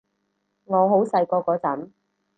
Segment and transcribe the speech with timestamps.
[0.65, 1.91] 我好細個嗰陣